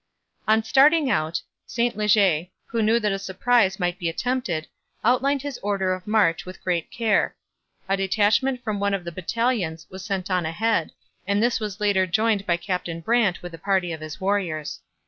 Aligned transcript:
On 0.47 0.63
starting 0.63 1.11
out, 1.11 1.43
St 1.67 1.95
Leger, 1.95 2.47
who 2.65 2.81
knew 2.81 2.99
that 2.99 3.11
a 3.11 3.19
surprise 3.19 3.79
might 3.79 3.99
be 3.99 4.09
attempted, 4.09 4.65
outlined 5.03 5.43
his 5.43 5.59
order 5.59 5.93
of 5.93 6.07
march 6.07 6.43
with 6.43 6.63
great 6.63 6.89
care. 6.89 7.35
A 7.87 7.95
detachment 7.97 8.63
from 8.63 8.79
one 8.79 8.95
of 8.95 9.03
the 9.03 9.11
battalions 9.11 9.85
was 9.91 10.03
sent 10.03 10.31
on 10.31 10.43
ahead, 10.43 10.91
and 11.27 11.37
this 11.43 11.59
was 11.59 11.79
later 11.79 12.07
joined 12.07 12.47
by 12.47 12.57
Captain 12.57 12.99
Brant 12.99 13.43
with 13.43 13.53
a 13.53 13.59
party 13.59 13.91
of 13.91 14.01
his 14.01 14.19
warriors. 14.19 14.79